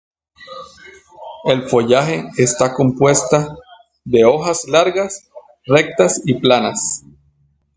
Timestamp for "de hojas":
4.03-4.67